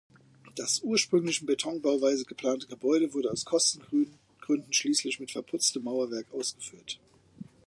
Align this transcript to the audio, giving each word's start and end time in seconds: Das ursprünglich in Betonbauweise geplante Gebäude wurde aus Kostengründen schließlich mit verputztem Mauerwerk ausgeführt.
Das 0.55 0.79
ursprünglich 0.81 1.41
in 1.41 1.45
Betonbauweise 1.45 2.25
geplante 2.25 2.65
Gebäude 2.65 3.13
wurde 3.13 3.29
aus 3.29 3.45
Kostengründen 3.45 4.17
schließlich 4.73 5.19
mit 5.19 5.29
verputztem 5.29 5.83
Mauerwerk 5.83 6.25
ausgeführt. 6.33 6.99